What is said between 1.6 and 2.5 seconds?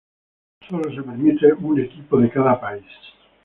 equipo de